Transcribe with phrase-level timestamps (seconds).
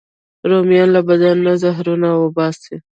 [0.49, 2.75] رومیان له بدن نه زهرونه وباسي